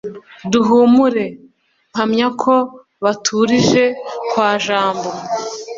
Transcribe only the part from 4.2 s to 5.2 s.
kwa jambo